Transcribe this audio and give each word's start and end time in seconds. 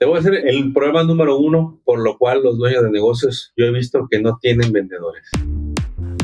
A 0.00 0.06
decir 0.14 0.32
el 0.46 0.72
problema 0.72 1.02
número 1.02 1.38
uno 1.38 1.80
por 1.84 1.98
lo 1.98 2.16
cual 2.18 2.40
los 2.44 2.56
dueños 2.56 2.84
de 2.84 2.90
negocios 2.90 3.52
yo 3.56 3.66
he 3.66 3.72
visto 3.72 4.06
que 4.08 4.20
no 4.20 4.38
tienen 4.40 4.70
vendedores. 4.70 5.28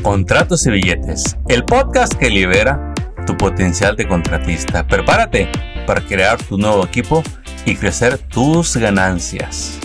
Contratos 0.01 0.65
y 0.65 0.71
billetes, 0.71 1.35
el 1.49 1.65
podcast 1.65 2.13
que 2.13 2.29
libera 2.29 2.93
tu 3.27 3.35
potencial 3.35 3.97
de 3.97 4.07
contratista. 4.07 4.87
Prepárate 4.87 5.49
para 5.85 5.99
crear 5.99 6.41
tu 6.41 6.57
nuevo 6.57 6.85
equipo 6.85 7.21
y 7.65 7.75
crecer 7.75 8.17
tus 8.17 8.77
ganancias. 8.77 9.77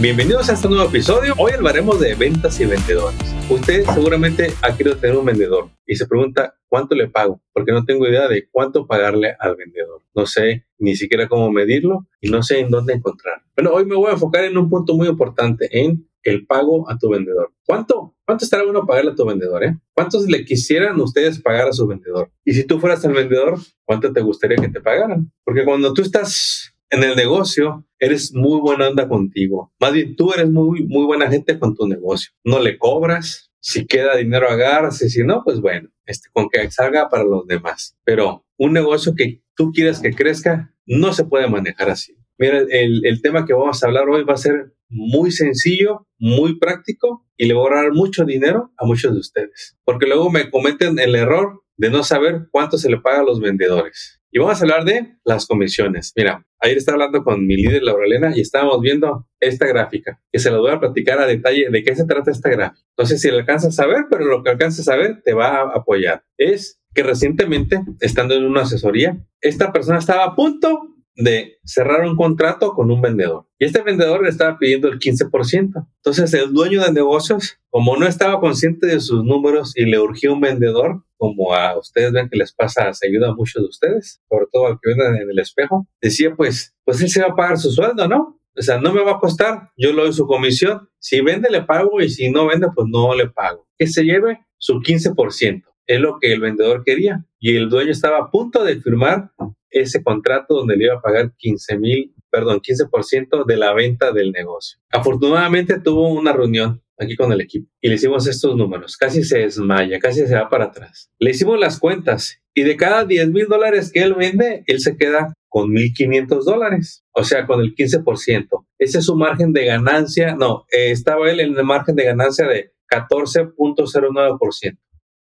Bienvenidos 0.00 0.48
a 0.48 0.54
este 0.54 0.66
nuevo 0.66 0.88
episodio. 0.88 1.34
Hoy 1.36 1.52
hablaremos 1.52 2.00
de 2.00 2.14
ventas 2.14 2.58
y 2.58 2.64
vendedores. 2.64 3.20
Usted 3.50 3.84
seguramente 3.84 4.46
ha 4.62 4.74
querido 4.74 4.96
tener 4.96 5.14
un 5.14 5.26
vendedor 5.26 5.68
y 5.84 5.94
se 5.94 6.06
pregunta 6.06 6.54
cuánto 6.70 6.94
le 6.94 7.06
pago, 7.08 7.42
porque 7.52 7.72
no 7.72 7.84
tengo 7.84 8.08
idea 8.08 8.26
de 8.26 8.48
cuánto 8.50 8.86
pagarle 8.86 9.36
al 9.38 9.56
vendedor. 9.56 10.00
No 10.14 10.24
sé 10.24 10.64
ni 10.78 10.96
siquiera 10.96 11.28
cómo 11.28 11.52
medirlo 11.52 12.06
y 12.18 12.30
no 12.30 12.42
sé 12.42 12.60
en 12.60 12.70
dónde 12.70 12.94
encontrar. 12.94 13.42
Bueno, 13.54 13.72
hoy 13.74 13.84
me 13.84 13.94
voy 13.94 14.08
a 14.08 14.14
enfocar 14.14 14.44
en 14.44 14.56
un 14.56 14.70
punto 14.70 14.94
muy 14.94 15.06
importante, 15.06 15.68
en 15.70 16.08
el 16.22 16.46
pago 16.46 16.90
a 16.90 16.96
tu 16.96 17.10
vendedor. 17.10 17.52
¿Cuánto, 17.66 18.16
cuánto 18.24 18.46
estará 18.46 18.64
bueno 18.64 18.86
pagarle 18.86 19.10
a 19.10 19.14
tu 19.14 19.26
vendedor? 19.26 19.64
Eh? 19.64 19.76
¿Cuántos 19.92 20.26
le 20.28 20.46
quisieran 20.46 20.98
ustedes 20.98 21.42
pagar 21.42 21.68
a 21.68 21.74
su 21.74 21.86
vendedor? 21.86 22.30
Y 22.42 22.54
si 22.54 22.64
tú 22.64 22.80
fueras 22.80 23.04
el 23.04 23.12
vendedor, 23.12 23.58
¿cuánto 23.84 24.10
te 24.14 24.22
gustaría 24.22 24.56
que 24.56 24.70
te 24.70 24.80
pagaran? 24.80 25.30
Porque 25.44 25.62
cuando 25.66 25.92
tú 25.92 26.00
estás 26.00 26.72
en 26.88 27.04
el 27.04 27.16
negocio, 27.16 27.84
eres 28.00 28.34
muy 28.34 28.60
buena 28.60 28.88
onda 28.88 29.08
contigo. 29.08 29.72
Más 29.78 29.92
bien, 29.92 30.16
tú 30.16 30.32
eres 30.32 30.50
muy, 30.50 30.82
muy 30.84 31.04
buena 31.04 31.30
gente 31.30 31.58
con 31.58 31.76
tu 31.76 31.86
negocio. 31.86 32.32
No 32.44 32.58
le 32.58 32.78
cobras. 32.78 33.52
Si 33.62 33.86
queda 33.86 34.16
dinero, 34.16 34.48
agarras. 34.48 35.02
Y 35.02 35.10
si 35.10 35.22
no, 35.22 35.42
pues 35.44 35.60
bueno, 35.60 35.90
este, 36.06 36.28
con 36.32 36.48
que 36.48 36.70
salga 36.70 37.08
para 37.08 37.24
los 37.24 37.46
demás. 37.46 37.96
Pero 38.04 38.46
un 38.56 38.72
negocio 38.72 39.14
que 39.14 39.42
tú 39.54 39.70
quieres 39.72 40.00
que 40.00 40.12
crezca, 40.12 40.74
no 40.86 41.12
se 41.12 41.24
puede 41.24 41.48
manejar 41.48 41.90
así. 41.90 42.16
Mira, 42.38 42.60
el, 42.70 43.04
el 43.04 43.20
tema 43.20 43.44
que 43.44 43.52
vamos 43.52 43.82
a 43.82 43.86
hablar 43.86 44.08
hoy 44.08 44.24
va 44.24 44.32
a 44.32 44.38
ser 44.38 44.72
muy 44.88 45.30
sencillo, 45.30 46.06
muy 46.18 46.58
práctico 46.58 47.26
y 47.36 47.46
le 47.46 47.54
voy 47.54 47.62
a 47.62 47.64
ahorrar 47.64 47.92
mucho 47.92 48.24
dinero 48.24 48.72
a 48.76 48.86
muchos 48.86 49.12
de 49.12 49.20
ustedes. 49.20 49.76
Porque 49.84 50.06
luego 50.06 50.30
me 50.30 50.50
cometen 50.50 50.98
el 50.98 51.14
error 51.14 51.62
de 51.76 51.90
no 51.90 52.02
saber 52.02 52.48
cuánto 52.50 52.76
se 52.76 52.90
le 52.90 53.00
paga 53.00 53.20
a 53.20 53.24
los 53.24 53.40
vendedores. 53.40 54.19
Y 54.32 54.38
vamos 54.38 54.60
a 54.60 54.62
hablar 54.62 54.84
de 54.84 55.16
las 55.24 55.46
comisiones. 55.46 56.12
Mira, 56.14 56.46
ayer 56.60 56.76
estaba 56.76 56.94
hablando 56.94 57.24
con 57.24 57.44
mi 57.46 57.56
líder 57.56 57.82
Laura 57.82 58.06
Elena 58.06 58.32
y 58.34 58.40
estábamos 58.40 58.80
viendo 58.80 59.26
esta 59.40 59.66
gráfica, 59.66 60.20
que 60.30 60.38
se 60.38 60.52
la 60.52 60.58
voy 60.58 60.70
a 60.70 60.78
platicar 60.78 61.18
a 61.18 61.26
detalle 61.26 61.68
de 61.68 61.82
qué 61.82 61.96
se 61.96 62.04
trata 62.04 62.30
esta 62.30 62.48
gráfica. 62.48 62.86
Sé 63.04 63.18
si 63.18 63.28
le 63.28 63.38
alcanzas 63.38 63.78
a 63.80 63.86
ver, 63.86 64.04
pero 64.08 64.26
lo 64.26 64.44
que 64.44 64.50
alcanzas 64.50 64.86
a 64.88 64.96
ver 64.96 65.20
te 65.24 65.34
va 65.34 65.62
a 65.62 65.72
apoyar. 65.74 66.22
Es 66.38 66.80
que 66.94 67.02
recientemente, 67.02 67.80
estando 68.00 68.34
en 68.34 68.44
una 68.44 68.62
asesoría, 68.62 69.18
esta 69.40 69.72
persona 69.72 69.98
estaba 69.98 70.24
a 70.24 70.36
punto 70.36 70.94
de 71.16 71.58
cerrar 71.64 72.02
un 72.02 72.16
contrato 72.16 72.72
con 72.72 72.90
un 72.90 73.00
vendedor. 73.00 73.46
Y 73.58 73.64
este 73.64 73.82
vendedor 73.82 74.22
le 74.22 74.30
estaba 74.30 74.58
pidiendo 74.58 74.88
el 74.88 74.98
15%. 74.98 75.88
Entonces 75.96 76.34
el 76.34 76.52
dueño 76.52 76.82
de 76.82 76.92
negocios, 76.92 77.58
como 77.68 77.96
no 77.96 78.06
estaba 78.06 78.40
consciente 78.40 78.86
de 78.86 79.00
sus 79.00 79.24
números 79.24 79.72
y 79.76 79.84
le 79.84 79.98
urgía 79.98 80.32
un 80.32 80.40
vendedor, 80.40 81.04
como 81.16 81.54
a 81.54 81.78
ustedes 81.78 82.12
ven 82.12 82.28
que 82.28 82.38
les 82.38 82.52
pasa, 82.52 82.92
se 82.94 83.08
ayuda 83.08 83.30
a 83.30 83.34
muchos 83.34 83.62
de 83.62 83.68
ustedes, 83.68 84.22
sobre 84.28 84.46
todo 84.50 84.66
al 84.66 84.78
que 84.80 84.90
ven 84.90 85.16
en 85.16 85.30
el 85.30 85.38
espejo, 85.38 85.86
decía 86.00 86.34
pues, 86.34 86.74
pues 86.84 87.02
él 87.02 87.10
se 87.10 87.20
va 87.20 87.28
a 87.28 87.36
pagar 87.36 87.58
su 87.58 87.70
sueldo, 87.70 88.08
¿no? 88.08 88.40
O 88.56 88.62
sea, 88.62 88.80
no 88.80 88.92
me 88.92 89.02
va 89.02 89.12
a 89.12 89.20
costar, 89.20 89.70
yo 89.76 89.92
le 89.92 90.02
doy 90.02 90.12
su 90.12 90.26
comisión. 90.26 90.88
Si 90.98 91.20
vende, 91.20 91.48
le 91.50 91.62
pago 91.62 92.00
y 92.00 92.08
si 92.10 92.30
no 92.30 92.46
vende, 92.46 92.68
pues 92.74 92.86
no 92.90 93.14
le 93.14 93.28
pago. 93.28 93.66
Que 93.78 93.86
se 93.86 94.02
lleve 94.02 94.40
su 94.58 94.80
15%. 94.80 95.62
Es 95.86 96.00
lo 96.00 96.18
que 96.20 96.32
el 96.32 96.40
vendedor 96.40 96.82
quería. 96.84 97.24
Y 97.38 97.56
el 97.56 97.68
dueño 97.68 97.90
estaba 97.90 98.18
a 98.18 98.30
punto 98.30 98.64
de 98.64 98.80
firmar 98.80 99.30
ese 99.70 100.02
contrato 100.02 100.54
donde 100.54 100.76
le 100.76 100.84
iba 100.84 100.94
a 100.94 101.00
pagar 101.00 101.32
15 101.36 101.78
mil, 101.78 102.14
perdón, 102.30 102.60
15% 102.60 103.44
de 103.44 103.56
la 103.56 103.72
venta 103.72 104.12
del 104.12 104.32
negocio. 104.32 104.78
Afortunadamente 104.90 105.80
tuvo 105.80 106.08
una 106.08 106.32
reunión 106.32 106.82
aquí 106.98 107.16
con 107.16 107.32
el 107.32 107.40
equipo 107.40 107.68
y 107.80 107.88
le 107.88 107.94
hicimos 107.94 108.26
estos 108.26 108.56
números. 108.56 108.96
Casi 108.96 109.24
se 109.24 109.38
desmaya, 109.38 109.98
casi 109.98 110.26
se 110.26 110.34
va 110.34 110.48
para 110.48 110.66
atrás. 110.66 111.10
Le 111.18 111.30
hicimos 111.30 111.58
las 111.58 111.78
cuentas 111.78 112.40
y 112.54 112.62
de 112.62 112.76
cada 112.76 113.04
10 113.04 113.30
mil 113.30 113.46
dólares 113.46 113.90
que 113.92 114.02
él 114.02 114.14
vende, 114.14 114.64
él 114.66 114.80
se 114.80 114.96
queda 114.96 115.32
con 115.48 115.70
1.500 115.70 116.44
dólares, 116.44 117.04
o 117.12 117.24
sea, 117.24 117.46
con 117.46 117.60
el 117.60 117.74
15%. 117.74 118.66
Ese 118.78 118.98
es 118.98 119.04
su 119.04 119.16
margen 119.16 119.52
de 119.52 119.64
ganancia. 119.64 120.36
No, 120.36 120.64
eh, 120.70 120.92
estaba 120.92 121.28
él 121.30 121.40
en 121.40 121.58
el 121.58 121.64
margen 121.64 121.96
de 121.96 122.04
ganancia 122.04 122.46
de 122.46 122.72
14.09%. 122.88 124.78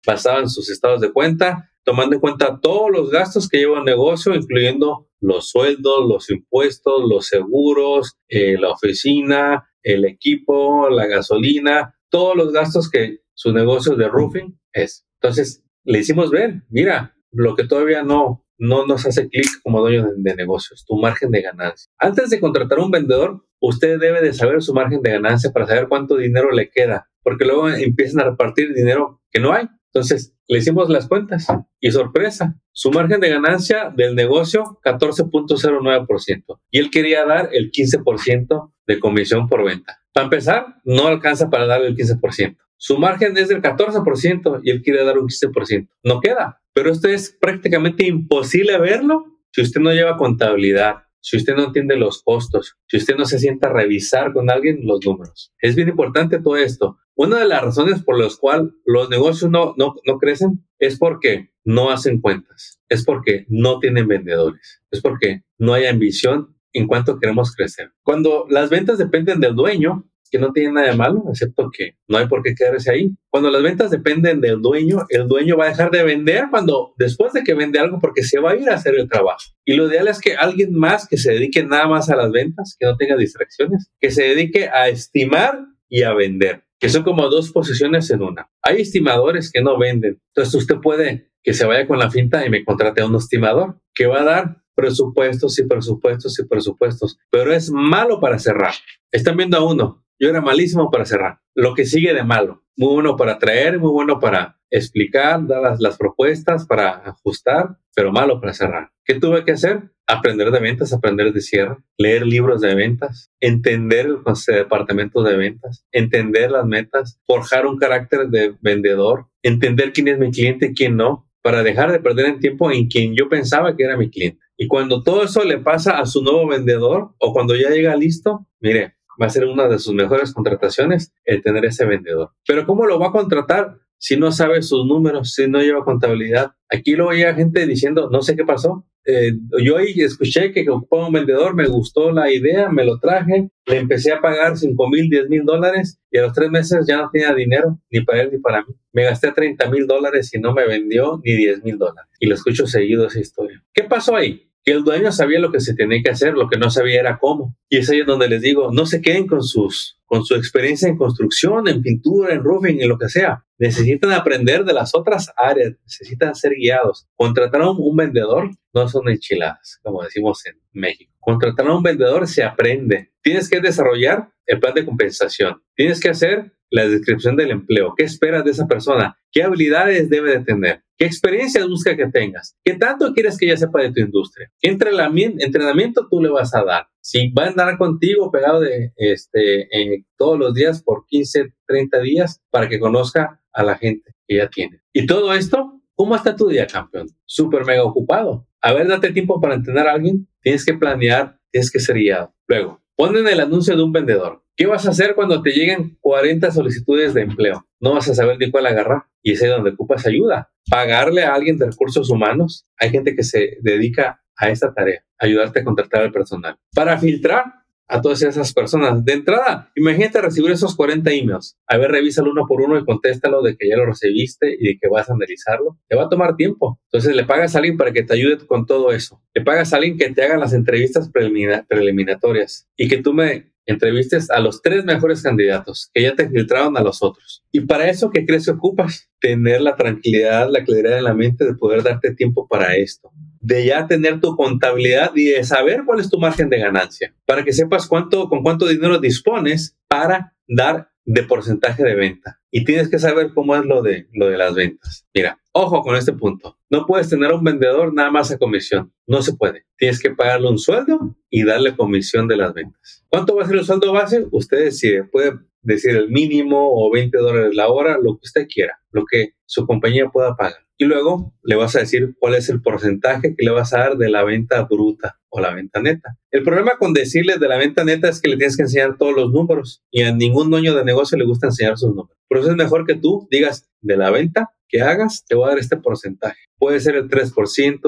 Basado 0.05 0.39
en 0.41 0.50
sus 0.50 0.69
estados 0.69 1.01
de 1.01 1.11
cuenta, 1.11 1.71
tomando 1.83 2.16
en 2.16 2.21
cuenta 2.21 2.59
todos 2.61 2.91
los 2.91 3.09
gastos 3.09 3.47
que 3.47 3.57
lleva 3.57 3.79
el 3.79 3.85
negocio, 3.85 4.33
incluyendo 4.33 5.09
los 5.19 5.49
sueldos, 5.49 6.07
los 6.07 6.29
impuestos, 6.29 7.03
los 7.07 7.27
seguros, 7.27 8.17
eh, 8.27 8.57
la 8.59 8.71
oficina, 8.71 9.69
el 9.83 10.05
equipo, 10.05 10.89
la 10.89 11.07
gasolina, 11.07 11.95
todos 12.09 12.35
los 12.35 12.51
gastos 12.51 12.89
que 12.89 13.19
su 13.33 13.51
negocio 13.53 13.95
de 13.95 14.07
roofing 14.07 14.59
es. 14.71 15.05
Entonces, 15.21 15.63
le 15.83 15.99
hicimos 15.99 16.31
ver, 16.31 16.63
mira, 16.69 17.16
lo 17.31 17.55
que 17.55 17.66
todavía 17.66 18.03
no, 18.03 18.45
no 18.57 18.85
nos 18.85 19.05
hace 19.05 19.27
clic 19.29 19.47
como 19.63 19.81
dueño 19.81 20.03
de, 20.03 20.11
de, 20.17 20.35
negocios, 20.35 20.85
tu 20.88 20.95
margen 20.97 21.31
de 21.31 21.41
ganancia. 21.41 21.91
Antes 21.97 22.29
de 22.29 22.39
contratar 22.39 22.79
a 22.79 22.83
un 22.83 22.91
vendedor, 22.91 23.45
usted 23.59 24.00
debe 24.00 24.21
de 24.21 24.33
saber 24.33 24.61
su 24.61 24.73
margen 24.73 25.01
de 25.01 25.11
ganancia 25.11 25.51
para 25.51 25.65
saber 25.65 25.88
cuánto 25.88 26.17
dinero 26.17 26.51
le 26.51 26.69
queda, 26.69 27.09
porque 27.23 27.45
luego 27.45 27.69
empiezan 27.69 28.21
a 28.21 28.29
repartir 28.29 28.73
dinero 28.73 29.21
que 29.31 29.39
no 29.39 29.53
hay. 29.53 29.67
Entonces, 29.93 30.33
le 30.47 30.57
hicimos 30.57 30.89
las 30.89 31.07
cuentas 31.07 31.47
y 31.79 31.91
sorpresa, 31.91 32.59
su 32.71 32.89
margen 32.89 33.19
de 33.19 33.29
ganancia 33.29 33.93
del 33.95 34.15
negocio 34.15 34.79
14.09% 34.83 36.59
y 36.71 36.79
él 36.79 36.89
quería 36.89 37.25
dar 37.25 37.49
el 37.53 37.71
15% 37.71 38.73
de 38.87 38.99
comisión 38.99 39.47
por 39.47 39.63
venta. 39.63 39.99
Para 40.11 40.25
empezar, 40.25 40.65
no 40.83 41.07
alcanza 41.07 41.49
para 41.49 41.67
darle 41.67 41.87
el 41.87 41.95
15%. 41.95 42.57
Su 42.77 42.97
margen 42.97 43.37
es 43.37 43.49
del 43.49 43.61
14% 43.61 44.61
y 44.63 44.71
él 44.71 44.81
quiere 44.81 45.05
dar 45.05 45.19
un 45.19 45.27
15%. 45.27 45.87
No 46.03 46.19
queda, 46.19 46.61
pero 46.73 46.91
esto 46.91 47.07
es 47.07 47.37
prácticamente 47.39 48.05
imposible 48.05 48.77
verlo 48.79 49.25
si 49.51 49.61
usted 49.61 49.81
no 49.81 49.91
lleva 49.91 50.17
contabilidad, 50.17 51.02
si 51.23 51.38
usted 51.38 51.56
no 51.56 51.66
entiende 51.66 51.95
los 51.95 52.22
costos, 52.22 52.75
si 52.88 52.97
usted 52.97 53.16
no 53.16 53.25
se 53.25 53.39
sienta 53.39 53.69
a 53.69 53.73
revisar 53.73 54.34
con 54.34 54.50
alguien 54.50 54.81
los 54.84 55.00
números. 55.06 55.53
Es 55.59 55.73
bien 55.75 55.88
importante 55.88 56.41
todo 56.41 56.57
esto. 56.57 56.97
Una 57.16 57.39
de 57.39 57.45
las 57.45 57.61
razones 57.61 58.03
por 58.03 58.19
las 58.19 58.35
cuales 58.35 58.73
los 58.85 59.09
negocios 59.09 59.50
no, 59.50 59.73
no, 59.78 59.95
no 60.06 60.17
crecen 60.17 60.66
es 60.79 61.00
porque 61.00 61.51
no 61.63 61.91
hacen 61.91 62.19
cuentas, 62.19 62.81
es 62.89 63.06
porque 63.06 63.45
no 63.47 63.79
tienen 63.79 64.07
vendedores, 64.07 64.81
es 64.91 65.01
porque 65.01 65.44
no 65.57 65.73
hay 65.73 65.85
ambición 65.85 66.57
en 66.73 66.88
cuanto 66.88 67.19
queremos 67.19 67.56
crecer. 67.56 67.94
Cuando 68.01 68.45
las 68.50 68.69
ventas 68.69 68.97
dependen 68.97 69.39
del 69.39 69.56
dueño, 69.56 70.09
que 70.33 70.39
no 70.39 70.51
tiene 70.51 70.71
nada 70.71 70.88
de 70.88 70.97
malo, 70.97 71.25
excepto 71.29 71.69
que 71.71 71.95
no 72.07 72.17
hay 72.17 72.27
por 72.27 72.41
qué 72.41 72.55
quedarse 72.55 72.91
ahí. 72.91 73.11
Cuando 73.29 73.51
las 73.51 73.61
ventas 73.61 73.91
dependen 73.91 74.41
del 74.41 74.63
dueño, 74.63 75.05
el 75.09 75.27
dueño 75.27 75.57
va 75.57 75.66
a 75.66 75.69
dejar 75.69 75.91
de 75.91 76.01
vender 76.01 76.45
cuando 76.49 76.95
después 76.97 77.33
de 77.33 77.44
que 77.44 77.53
vende 77.53 77.77
algo 77.77 77.99
porque 77.99 78.23
se 78.23 78.39
va 78.39 78.53
a 78.53 78.55
ir 78.55 78.67
a 78.67 78.73
hacer 78.73 78.95
el 78.95 79.07
trabajo. 79.07 79.44
Y 79.63 79.75
lo 79.75 79.88
ideal 79.88 80.07
es 80.07 80.19
que 80.19 80.33
alguien 80.33 80.73
más 80.73 81.07
que 81.07 81.17
se 81.17 81.33
dedique 81.33 81.63
nada 81.63 81.88
más 81.88 82.09
a 82.09 82.16
las 82.16 82.31
ventas, 82.31 82.75
que 82.79 82.88
no 82.88 82.97
tenga 82.97 83.16
distracciones, 83.16 83.91
que 83.99 84.09
se 84.09 84.23
dedique 84.23 84.69
a 84.69 84.89
estimar 84.89 85.59
y 85.88 86.01
a 86.01 86.16
vender, 86.16 86.63
que 86.79 86.89
son 86.89 87.03
como 87.03 87.29
dos 87.29 87.51
posiciones 87.51 88.09
en 88.09 88.23
una. 88.23 88.50
Hay 88.63 88.81
estimadores 88.81 89.51
que 89.51 89.61
no 89.61 89.77
venden. 89.77 90.19
Entonces 90.29 90.55
usted 90.55 90.77
puede 90.81 91.29
que 91.44 91.53
se 91.53 91.67
vaya 91.67 91.85
con 91.85 92.00
la 92.00 92.09
finta 92.09 92.44
y 92.44 92.50
me 92.50 92.65
contrate 92.65 93.01
a 93.01 93.05
un 93.05 93.15
estimador 93.17 93.79
que 93.94 94.07
va 94.07 94.21
a 94.21 94.25
dar 94.25 94.63
presupuestos 94.75 95.59
y 95.59 95.67
presupuestos 95.67 96.39
y 96.39 96.47
presupuestos, 96.47 97.19
pero 97.29 97.53
es 97.53 97.69
malo 97.69 98.19
para 98.19 98.39
cerrar. 98.39 98.73
Están 99.11 99.38
viendo 99.38 99.57
a 99.57 99.63
uno, 99.63 100.02
yo 100.23 100.29
era 100.29 100.39
malísimo 100.39 100.89
para 100.89 101.06
cerrar. 101.06 101.39
Lo 101.53 101.73
que 101.73 101.85
sigue 101.85 102.13
de 102.13 102.23
malo. 102.23 102.63
Muy 102.78 102.94
bueno 102.94 103.17
para 103.17 103.39
traer, 103.39 103.78
muy 103.78 103.91
bueno 103.91 104.22
para 104.22 104.57
explicar, 104.72 105.45
dar 105.45 105.75
las, 105.79 105.97
propuestas, 105.97 106.66
para 106.66 106.91
ajustar, 106.91 107.78
pero 107.94 108.11
malo 108.11 108.39
para 108.39 108.53
cerrar. 108.53 108.91
¿Qué 109.03 109.16
tuve 109.16 109.44
que 109.44 109.51
hacer? 109.51 109.91
Aprender 110.07 110.50
de 110.51 110.62
ventas, 110.62 110.94
aprender 110.94 111.33
de 111.33 111.42
cierre, 111.42 111.75
leer 111.97 112.25
libros 112.25 112.62
de 112.62 112.74
ventas, 112.74 113.31
entender 113.42 114.06
el 114.06 114.19
departamento 114.47 115.24
de 115.24 115.36
ventas, 115.36 115.86
entender 115.92 116.51
las 116.51 116.65
metas, 116.65 117.19
forjar 117.27 117.68
un 117.68 117.77
carácter 117.77 118.30
de 118.30 118.56
vendedor, 118.62 119.27
entender 119.44 119.92
quién 119.92 120.07
es 120.07 120.19
mi 120.19 120.31
cliente 120.31 120.68
y 120.68 120.74
quién 120.74 120.95
no, 120.95 121.30
para 121.42 121.63
dejar 121.63 121.92
de 121.92 122.00
perder 122.00 122.27
el 122.27 122.39
tiempo 122.39 122.71
en 122.71 122.88
quien 122.88 123.13
yo 123.13 123.27
pensaba 123.27 123.75
que 123.75 123.83
era 123.83 123.97
mi 123.97 124.09
cliente. 124.09 124.39
Y 124.57 124.68
cuando 124.68 125.03
todo 125.03 125.24
eso 125.24 125.44
le 125.44 125.57
pasa 125.57 126.00
a 126.00 126.06
su 126.06 126.24
nuevo 126.24 126.47
vendedor 126.47 127.13
o 127.19 127.33
cuando 127.33 127.56
ya 127.56 127.69
llega 127.69 127.95
listo, 127.95 128.47
mire, 128.62 128.95
va 129.21 129.27
a 129.27 129.30
ser 129.30 129.45
una 129.45 129.68
de 129.68 129.80
sus 129.80 129.94
mejores 129.94 130.33
contrataciones 130.33 131.13
el 131.25 131.42
tener 131.42 131.65
ese 131.65 131.86
vendedor. 131.86 132.31
Pero 132.48 132.65
¿cómo 132.65 132.86
lo 132.86 133.00
va 133.00 133.07
a 133.07 133.12
contratar 133.12 133.77
si 133.98 134.18
no 134.18 134.31
sabe 134.31 134.62
sus 134.62 134.86
números, 134.86 135.33
si 135.33 135.48
no 135.48 135.62
lleva 135.62 135.86
contabilidad? 135.86 136.51
Aquí 136.69 136.95
luego 136.95 137.12
llega 137.12 137.33
gente 137.33 137.65
diciendo, 137.65 138.10
no 138.12 138.21
sé 138.21 138.36
qué 138.36 138.44
pasó. 138.44 138.86
Eh, 139.06 139.33
yo 139.62 139.77
ahí 139.77 139.94
escuché 139.98 140.54
que 140.54 140.69
ocupaba 140.69 141.07
un 141.07 141.13
vendedor, 141.13 141.56
me 141.56 141.68
gustó 141.68 142.12
la 142.12 142.31
idea, 142.31 142.69
me 142.69 142.86
lo 142.86 143.00
traje, 143.00 143.50
le 143.65 143.77
empecé 143.77 144.13
a 144.13 144.21
pagar 144.21 144.57
5 144.57 144.89
mil, 144.89 145.10
10 145.10 145.27
mil 145.27 145.44
dólares 145.44 146.00
y 146.09 146.18
a 146.19 146.21
los 146.21 146.33
tres 146.33 146.50
meses 146.50 146.86
ya 146.88 146.98
no 146.98 147.09
tenía 147.12 147.33
dinero 147.33 147.80
ni 147.89 148.01
para 148.01 148.21
él 148.21 148.30
ni 148.31 148.39
para 148.39 148.63
mí. 148.63 148.74
Me 148.94 149.04
gasté 149.04 149.31
30 149.31 149.69
mil 149.69 149.88
dólares 149.88 150.33
y 150.33 150.39
no 150.39 150.54
me 150.54 150.66
vendió 150.66 151.19
ni 151.24 151.33
10 151.33 151.63
mil 151.63 151.77
dólares. 151.77 152.09
Y 152.19 152.27
lo 152.27 152.36
escucho 152.36 152.66
seguido 152.66 153.07
esa 153.07 153.19
historia. 153.19 153.62
¿Qué 153.74 153.83
pasó 153.83 154.16
ahí? 154.16 154.50
Que 154.63 154.71
el 154.71 154.83
dueño 154.83 155.12
sabía 155.12 155.39
lo 155.39 155.51
que 155.51 155.60
se 155.60 155.75
tenía 155.75 156.01
que 156.04 156.12
hacer, 156.12 156.33
lo 156.33 156.48
que 156.48 156.57
no 156.57 156.69
sabía 156.69 157.00
era 157.00 157.18
cómo. 157.19 157.57
Y 157.69 157.77
es 157.77 157.89
ahí 157.89 158.04
donde 158.04 158.30
les 158.30 158.42
digo, 158.42 158.71
no 158.71 158.86
se 158.86 159.01
queden 159.01 159.27
con 159.27 159.44
sus 159.44 160.00
con 160.13 160.24
su 160.24 160.36
experiencia 160.36 160.88
en 160.88 160.95
construcción, 160.95 161.68
en 161.68 161.81
pintura, 161.81 162.36
en 162.36 162.44
roofing, 162.44 162.80
en 162.80 162.88
lo 162.88 163.00
que 163.00 163.10
sea. 163.10 163.44
Necesitan 163.57 164.12
aprender 164.12 164.63
de 164.63 164.71
las 164.71 164.94
otras 164.94 165.33
áreas, 165.36 165.74
necesitan 165.81 166.36
ser 166.36 166.51
guiados. 166.51 167.07
Contratar 167.15 167.63
a 167.63 167.71
un, 167.71 167.95
vendedor 167.95 168.51
no 168.75 168.88
son 168.88 169.10
enchiladas, 169.10 169.80
como 169.81 170.04
decimos 170.04 170.45
en 170.45 170.54
México. 170.71 171.12
Contratar 171.19 171.66
a 171.66 171.75
un 171.75 171.81
vendedor 171.81 172.27
se 172.27 172.44
aprende. 172.44 173.12
Tienes 173.24 173.50
que 173.50 173.59
desarrollar 173.59 174.30
el 174.45 174.59
plan 174.59 174.75
de 174.75 174.86
compensación. 174.86 175.63
Tienes 175.75 176.00
que 176.00 176.09
hacer 176.09 176.54
la 176.73 176.87
descripción 176.87 177.35
del 177.35 177.51
empleo. 177.51 177.93
¿Qué 177.95 178.03
esperas 178.03 178.43
de 178.43 178.49
esa 178.51 178.67
persona? 178.67 179.15
¿Qué 179.31 179.43
habilidades 179.43 180.09
debe 180.09 180.31
de 180.31 180.43
tener? 180.43 180.83
¿Qué 180.97 181.05
experiencias 181.05 181.67
busca 181.67 181.95
que 181.95 182.07
tengas? 182.07 182.57
¿Qué 182.63 182.73
tanto 182.73 183.13
quieres 183.13 183.37
que 183.37 183.45
ella 183.45 183.57
sepa 183.57 183.81
de 183.81 183.91
tu 183.91 183.99
industria? 183.99 184.51
¿Qué 184.59 184.69
entrenamiento 184.69 186.07
tú 186.09 186.19
le 186.19 186.29
vas 186.29 186.55
a 186.55 186.63
dar? 186.63 186.87
Si 186.99 187.31
va 187.31 187.43
a 187.43 187.49
andar 187.49 187.77
contigo 187.77 188.31
pegado 188.31 188.59
de 188.61 188.91
este, 188.97 189.69
todos 190.17 190.39
los 190.39 190.55
días 190.55 190.81
por 190.81 191.05
15, 191.05 191.53
30 191.67 191.99
días 191.99 192.41
para 192.49 192.67
que 192.67 192.79
conozca 192.79 193.39
a 193.53 193.63
la 193.63 193.77
gente 193.77 194.15
que 194.27 194.37
ya 194.37 194.49
tiene. 194.49 194.81
Y 194.93 195.05
todo 195.05 195.31
esto, 195.33 195.79
¿cómo 195.93 196.15
está 196.15 196.35
tu 196.35 196.47
día, 196.47 196.65
campeón? 196.65 197.07
Súper 197.25 197.65
mega 197.65 197.83
ocupado. 197.83 198.47
A 198.61 198.73
ver, 198.73 198.87
date 198.87 199.11
tiempo 199.11 199.39
para 199.39 199.53
entrenar 199.53 199.87
a 199.87 199.93
alguien. 199.93 200.27
Tienes 200.41 200.65
que 200.65 200.73
planear, 200.73 201.39
tienes 201.51 201.69
que 201.69 201.79
ser 201.79 201.97
guiado. 201.97 202.33
Luego, 202.47 202.81
ponen 202.95 203.27
el 203.27 203.41
anuncio 203.41 203.75
de 203.75 203.83
un 203.83 203.91
vendedor. 203.91 204.43
¿Qué 204.55 204.67
vas 204.67 204.85
a 204.85 204.91
hacer 204.91 205.15
cuando 205.15 205.41
te 205.41 205.51
lleguen 205.51 205.97
40 206.00 206.51
solicitudes 206.51 207.15
de 207.15 207.21
empleo? 207.21 207.65
No 207.79 207.94
vas 207.94 208.07
a 208.09 208.13
saber 208.13 208.38
ni 208.38 208.51
cuál 208.51 208.67
agarrar 208.67 209.05
y 209.23 209.31
es 209.31 209.41
ahí 209.41 209.50
donde 209.50 209.71
ocupas 209.71 210.05
ayuda. 210.05 210.51
Pagarle 210.69 211.23
a 211.23 211.33
alguien 211.33 211.57
de 211.57 211.65
recursos 211.65 212.09
humanos. 212.11 212.67
Hay 212.77 212.91
gente 212.91 213.15
que 213.15 213.23
se 213.23 213.57
dedica 213.61 214.21
a 214.38 214.50
esta 214.50 214.73
tarea, 214.73 215.03
ayudarte 215.17 215.61
a 215.61 215.63
contratar 215.63 216.03
al 216.03 216.11
personal. 216.11 216.57
Para 216.75 217.00
filtrar 217.00 217.45
a 217.88 218.01
todas 218.01 218.21
esas 218.21 218.53
personas. 218.53 219.03
De 219.03 219.13
entrada, 219.13 219.71
imagínate 219.75 220.21
recibir 220.21 220.51
esos 220.51 220.75
40 220.75 221.11
emails. 221.11 221.57
A 221.67 221.77
ver, 221.77 221.91
revísalo 221.91 222.31
uno 222.31 222.45
por 222.47 222.61
uno 222.61 222.77
y 222.77 222.85
contéstalo 222.85 223.41
de 223.41 223.56
que 223.57 223.67
ya 223.67 223.77
lo 223.77 223.85
recibiste 223.85 224.56
y 224.57 224.67
de 224.67 224.77
que 224.79 224.88
vas 224.88 225.09
a 225.09 225.13
analizarlo. 225.13 225.79
Te 225.88 225.95
va 225.95 226.03
a 226.03 226.09
tomar 226.09 226.35
tiempo. 226.35 226.79
Entonces 226.91 227.15
le 227.15 227.25
pagas 227.25 227.56
a 227.56 227.59
alguien 227.59 227.77
para 227.77 227.91
que 227.91 228.03
te 228.03 228.13
ayude 228.13 228.38
con 228.47 228.65
todo 228.65 228.91
eso. 228.91 229.21
Le 229.33 229.44
pagas 229.44 229.73
a 229.73 229.77
alguien 229.77 229.97
que 229.97 230.09
te 230.09 230.23
haga 230.23 230.38
las 230.38 230.53
entrevistas 230.53 231.11
preliminatorias 231.11 232.67
y 232.77 232.88
que 232.88 232.97
tú 232.97 233.13
me 233.13 233.52
entrevistes 233.65 234.30
a 234.30 234.39
los 234.39 234.62
tres 234.62 234.86
mejores 234.86 235.21
candidatos 235.21 235.89
que 235.94 236.04
ya 236.04 236.15
te 236.15 236.30
filtraron 236.30 236.77
a 236.77 236.81
los 236.81 237.01
otros. 237.01 237.44
Y 237.51 237.62
para 237.62 237.89
eso, 237.89 238.10
¿qué 238.10 238.25
crees 238.25 238.45
que 238.45 238.51
ocupas? 238.51 239.10
Tener 239.19 239.62
la 239.62 239.75
tranquilidad, 239.75 240.50
la 240.50 240.63
claridad 240.63 240.98
en 240.98 241.04
la 241.06 241.13
mente 241.13 241.45
de 241.45 241.56
poder 241.56 241.83
darte 241.83 242.13
tiempo 242.13 242.48
para 242.48 242.75
esto. 242.75 243.12
De 243.39 243.65
ya 243.65 243.88
tener 243.88 244.19
tu 244.19 244.36
contabilidad 244.36 245.12
y 245.15 245.25
de 245.25 245.44
saber 245.44 245.83
cuál 245.86 246.00
es 246.00 246.10
tu 246.10 246.19
margen 246.19 246.50
de 246.50 246.60
ganancia. 246.60 247.13
Para 247.25 247.44
que 247.44 247.54
sepas 247.54 247.88
cuánto, 247.88 248.30
con 248.30 248.44
cuánto 248.44 248.68
dinero 248.68 249.00
dispones 249.00 249.77
para 249.88 250.33
dar 250.48 250.93
de 251.05 251.23
porcentaje 251.23 251.83
de 251.83 251.95
venta. 251.95 252.39
Y 252.51 252.63
tienes 252.63 252.89
que 252.89 253.00
saber 253.00 253.31
cómo 253.33 253.55
es 253.55 253.65
lo 253.65 253.81
de, 253.81 254.07
lo 254.13 254.27
de 254.27 254.38
las 254.38 254.53
ventas. 254.53 255.07
Mira, 255.13 255.39
ojo 255.51 255.81
con 255.81 255.95
este 255.95 256.13
punto. 256.13 256.57
No 256.69 256.85
puedes 256.85 257.09
tener 257.09 257.31
a 257.31 257.35
un 257.35 257.44
vendedor 257.44 257.94
nada 257.94 258.11
más 258.11 258.31
a 258.31 258.38
comisión. 258.38 258.94
No 259.07 259.21
se 259.21 259.33
puede. 259.33 259.65
Tienes 259.77 260.01
que 260.01 260.11
pagarle 260.11 260.50
un 260.50 260.59
sueldo 260.59 261.15
y 261.29 261.44
darle 261.44 261.75
comisión 261.75 262.27
de 262.27 262.38
las 262.38 262.53
ventas. 262.53 263.05
¿Cuánto 263.09 263.35
va 263.35 263.44
a 263.44 263.47
ser 263.47 263.57
el 263.57 263.65
sueldo 263.65 263.91
base? 263.91 264.25
Usted 264.31 264.65
decide. 264.65 265.03
Puede 265.03 265.33
decir 265.61 265.95
el 265.95 266.09
mínimo 266.09 266.69
o 266.71 266.91
20 266.91 267.17
dólares 267.17 267.56
la 267.56 267.69
hora, 267.69 267.97
lo 267.97 268.17
que 268.17 268.25
usted 268.25 268.47
quiera, 268.47 268.79
lo 268.91 269.06
que 269.09 269.33
su 269.45 269.65
compañía 269.65 270.09
pueda 270.09 270.35
pagar. 270.35 270.65
Y 270.77 270.85
luego 270.85 271.33
le 271.44 271.56
vas 271.56 271.75
a 271.75 271.79
decir 271.79 272.15
cuál 272.19 272.35
es 272.35 272.49
el 272.49 272.61
porcentaje 272.61 273.35
que 273.35 273.45
le 273.45 273.51
vas 273.51 273.73
a 273.73 273.79
dar 273.79 273.97
de 273.97 274.09
la 274.09 274.23
venta 274.23 274.63
bruta 274.63 275.19
o 275.35 275.41
la 275.41 275.53
venta 275.53 275.81
neta. 275.81 276.15
El 276.30 276.44
problema 276.44 276.74
con 276.77 276.94
decirles 276.94 277.39
de 277.39 277.47
la 277.47 277.57
venta 277.57 277.83
neta 277.83 278.07
es 278.07 278.21
que 278.21 278.30
le 278.30 278.38
tienes 278.38 278.56
que 278.56 278.63
enseñar 278.63 278.97
todos 278.97 279.15
los 279.15 279.31
números 279.31 279.83
y 279.89 280.03
a 280.03 280.13
ningún 280.13 280.51
dueño 280.51 280.75
de 280.75 280.85
negocio 280.85 281.18
le 281.18 281.25
gusta 281.25 281.47
enseñar 281.47 281.75
sus 281.75 281.89
números. 281.89 282.15
Por 282.30 282.38
eso 282.38 282.51
es 282.51 282.56
mejor 282.56 282.85
que 282.85 282.95
tú 282.95 283.27
digas 283.31 283.68
de 283.81 283.97
la 283.97 284.12
venta 284.12 284.51
que 284.74 284.81
hagas, 284.81 285.24
te 285.27 285.35
voy 285.35 285.45
a 285.45 285.50
dar 285.50 285.59
este 285.59 285.77
porcentaje. 285.77 286.39
Puede 286.57 286.80
ser 286.80 286.95
el 286.95 287.07
3%, 287.07 287.33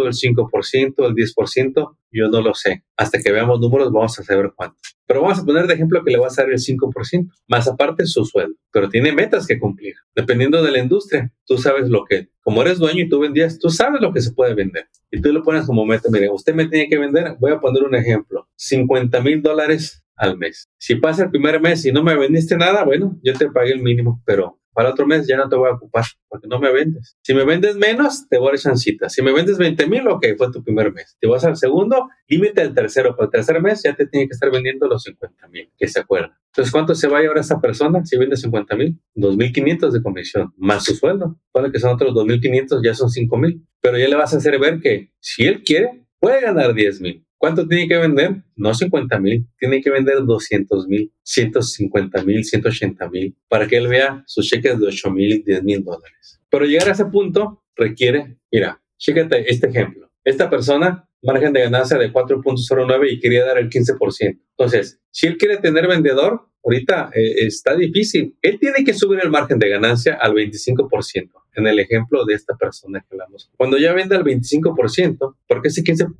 el 0.05 0.13
5%, 0.13 1.07
el 1.07 1.15
10%, 1.15 1.97
yo 2.11 2.27
no 2.29 2.41
lo 2.41 2.53
sé. 2.53 2.83
Hasta 2.95 3.19
que 3.19 3.31
veamos 3.31 3.59
números 3.59 3.91
vamos 3.91 4.19
a 4.19 4.23
saber 4.23 4.53
cuánto. 4.55 4.77
Pero 5.07 5.21
vamos 5.21 5.39
a 5.39 5.45
poner 5.45 5.65
de 5.65 5.73
ejemplo 5.73 6.03
que 6.03 6.11
le 6.11 6.19
vas 6.19 6.37
a 6.37 6.43
dar 6.43 6.51
el 6.51 6.59
5%, 6.59 7.27
más 7.47 7.67
aparte 7.67 8.05
su 8.05 8.23
sueldo. 8.23 8.55
Pero 8.71 8.89
tiene 8.89 9.11
metas 9.13 9.47
que 9.47 9.59
cumplir. 9.59 9.95
Dependiendo 10.15 10.61
de 10.61 10.71
la 10.71 10.79
industria, 10.79 11.31
tú 11.45 11.57
sabes 11.57 11.89
lo 11.89 12.05
que, 12.05 12.29
como 12.41 12.61
eres 12.61 12.77
dueño 12.77 13.03
y 13.03 13.09
tú 13.09 13.19
vendías, 13.19 13.57
tú 13.57 13.69
sabes 13.69 13.99
lo 13.99 14.13
que 14.13 14.21
se 14.21 14.33
puede 14.33 14.53
vender. 14.53 14.87
Y 15.09 15.21
tú 15.21 15.33
lo 15.33 15.41
pones 15.41 15.65
como 15.65 15.85
meta, 15.85 16.09
mire, 16.11 16.29
usted 16.29 16.53
me 16.53 16.67
tiene 16.67 16.87
que 16.87 16.99
vender, 16.99 17.34
voy 17.39 17.51
a 17.51 17.59
poner 17.59 17.83
un 17.83 17.95
ejemplo, 17.95 18.47
50 18.55 19.21
mil 19.21 19.41
dólares 19.41 20.03
al 20.15 20.37
mes. 20.37 20.69
Si 20.77 20.95
pasa 20.95 21.23
el 21.23 21.31
primer 21.31 21.61
mes 21.61 21.85
y 21.85 21.91
no 21.91 22.03
me 22.03 22.15
vendiste 22.15 22.57
nada, 22.57 22.83
bueno, 22.83 23.19
yo 23.23 23.33
te 23.33 23.49
pagué 23.49 23.71
el 23.71 23.81
mínimo, 23.81 24.21
pero 24.25 24.59
para 24.75 24.89
otro 24.89 25.07
mes 25.07 25.25
ya 25.25 25.37
no 25.37 25.47
te 25.47 25.55
voy 25.55 25.69
a 25.69 25.73
ocupar 25.75 26.03
porque 26.27 26.49
no 26.49 26.59
me 26.59 26.69
vendes. 26.69 27.17
Si 27.21 27.33
me 27.33 27.45
vendes 27.45 27.77
menos, 27.77 28.27
te 28.27 28.37
voy 28.37 28.49
a 28.49 28.51
dar 28.51 28.59
chancita. 28.59 29.07
Si 29.07 29.21
me 29.21 29.31
vendes 29.31 29.57
20 29.57 29.87
mil, 29.87 30.05
ok, 30.05 30.25
fue 30.37 30.51
tu 30.51 30.61
primer 30.65 30.91
mes. 30.91 31.15
Te 31.21 31.27
vas 31.27 31.45
al 31.45 31.55
segundo, 31.55 32.09
límite 32.27 32.61
el 32.61 32.73
tercero. 32.73 33.15
Para 33.15 33.27
el 33.27 33.31
tercer 33.31 33.61
mes 33.61 33.83
ya 33.83 33.95
te 33.95 34.05
tiene 34.05 34.27
que 34.27 34.33
estar 34.33 34.51
vendiendo 34.51 34.85
los 34.87 35.03
50 35.03 35.47
mil, 35.47 35.71
que 35.77 35.87
se 35.87 36.01
acuerda. 36.01 36.37
Entonces, 36.47 36.73
¿cuánto 36.73 36.93
se 36.93 37.07
va 37.07 37.19
a 37.19 37.21
llevar 37.21 37.37
esa 37.37 37.61
persona 37.61 38.03
si 38.03 38.17
vende 38.17 38.35
50 38.35 38.75
mil? 38.75 38.99
2.500 39.15 39.91
de 39.91 40.03
comisión, 40.03 40.53
más 40.57 40.83
su 40.83 40.93
sueldo. 40.93 41.39
Para 41.53 41.71
que 41.71 41.79
son 41.79 41.91
otros 41.91 42.13
2.500, 42.13 42.81
ya 42.83 42.93
son 42.93 43.09
5 43.09 43.37
mil. 43.37 43.65
Pero 43.79 43.97
ya 43.97 44.09
le 44.09 44.15
vas 44.17 44.33
a 44.33 44.37
hacer 44.37 44.59
ver 44.59 44.81
que 44.81 45.13
si 45.21 45.45
él 45.45 45.63
quiere, 45.63 46.05
puede 46.19 46.41
ganar 46.41 46.73
10 46.73 46.99
mil. 46.99 47.24
¿Cuánto 47.37 47.67
tiene 47.67 47.87
que 47.87 47.97
vender? 47.97 48.43
No 48.55 48.73
50 48.73 49.19
mil, 49.19 49.47
tiene 49.59 49.81
que 49.81 49.89
vender 49.89 50.23
200 50.23 50.87
mil, 50.87 51.11
150 51.23 52.23
mil, 52.23 52.43
180 52.43 53.09
mil, 53.09 53.35
para 53.47 53.67
que 53.67 53.77
él 53.77 53.87
vea 53.87 54.23
sus 54.25 54.47
cheques 54.47 54.79
de 54.79 54.87
8 54.87 55.11
mil, 55.11 55.43
10 55.43 55.63
mil 55.63 55.83
dólares. 55.83 56.39
Pero 56.49 56.65
llegar 56.65 56.89
a 56.89 56.91
ese 56.93 57.05
punto 57.05 57.63
requiere, 57.75 58.37
mira, 58.51 58.81
chécate 58.97 59.51
este 59.51 59.67
ejemplo. 59.67 60.09
Esta 60.23 60.49
persona, 60.49 61.07
margen 61.21 61.53
de 61.53 61.61
ganancia 61.61 61.97
de 61.97 62.11
4.09 62.11 63.11
y 63.11 63.19
quería 63.19 63.45
dar 63.45 63.57
el 63.57 63.69
15%. 63.69 64.39
Entonces, 64.57 64.99
si 65.11 65.27
él 65.27 65.37
quiere 65.37 65.57
tener 65.57 65.87
vendedor, 65.87 66.47
ahorita 66.63 67.11
eh, 67.13 67.45
está 67.45 67.75
difícil. 67.75 68.37
Él 68.41 68.59
tiene 68.59 68.83
que 68.83 68.93
subir 68.93 69.19
el 69.21 69.29
margen 69.29 69.59
de 69.59 69.69
ganancia 69.69 70.17
al 70.19 70.33
25%, 70.33 71.29
en 71.55 71.67
el 71.67 71.79
ejemplo 71.79 72.25
de 72.25 72.33
esta 72.33 72.55
persona 72.55 73.01
que 73.01 73.07
hablamos. 73.11 73.51
Cuando 73.55 73.77
ya 73.77 73.93
vende 73.93 74.15
al 74.15 74.23
25%, 74.23 75.35
porque 75.47 75.67
ese 75.67 75.83
15% 75.83 76.15